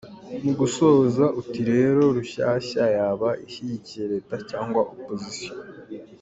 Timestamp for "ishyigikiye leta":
3.45-4.35